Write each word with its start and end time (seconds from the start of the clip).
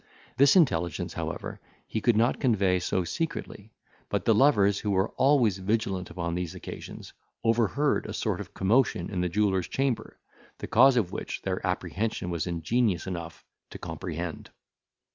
This 0.37 0.55
intelligence, 0.55 1.13
however, 1.13 1.59
he 1.85 2.01
could 2.01 2.17
not 2.17 2.39
convey 2.39 2.79
so 2.79 3.03
secretly, 3.03 3.71
but 4.09 4.25
the 4.25 4.33
lovers, 4.33 4.79
who 4.79 4.89
were 4.89 5.09
always 5.09 5.59
vigilant 5.59 6.09
upon 6.09 6.33
these 6.33 6.55
occasions, 6.55 7.13
overheard 7.43 8.07
a 8.07 8.11
sort 8.13 8.41
of 8.41 8.55
commotion 8.55 9.11
in 9.11 9.21
the 9.21 9.29
jeweller's 9.29 9.67
chamber, 9.67 10.17
the 10.57 10.65
cause 10.65 10.97
of 10.97 11.11
which 11.11 11.43
their 11.43 11.63
apprehension 11.67 12.31
was 12.31 12.47
ingenious 12.47 13.05
enough 13.05 13.45
to 13.69 13.77
comprehend. 13.77 14.49